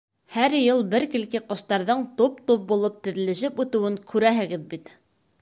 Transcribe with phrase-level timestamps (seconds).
[0.35, 4.93] Һәр йыл бер килке ҡоштарҙың туп-туп булып теҙелешеп үтеүен күрәһегеҙ бит.